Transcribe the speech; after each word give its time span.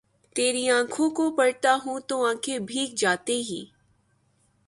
تری 0.35 0.69
آنکھوں 0.69 1.09
کو 1.09 1.29
پڑھتا 1.31 1.75
ہوں 1.85 1.99
تو 1.99 2.25
آنکھیں 2.25 2.59
بھیگ 2.59 2.95
جاتی 2.95 3.41
ہی 3.41 3.63